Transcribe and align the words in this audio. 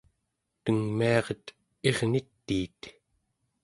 tengmiaret 0.63 1.45
irnitiit 1.89 2.81